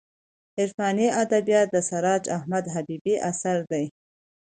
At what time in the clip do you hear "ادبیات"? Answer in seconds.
1.23-1.67